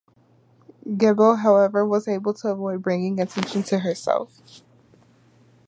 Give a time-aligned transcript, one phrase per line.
[0.97, 4.63] Gebel however was able to avoid bringing attention to herself.